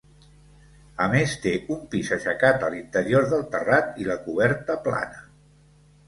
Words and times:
A 1.03 1.05
més, 1.09 1.33
té 1.41 1.51
un 1.75 1.83
pis 1.91 2.07
aixecat 2.15 2.65
a 2.67 2.71
l'interior 2.75 3.27
del 3.33 3.43
terrat 3.57 3.99
i 4.05 4.09
la 4.13 4.17
coberta 4.23 4.77
plana. 4.89 5.21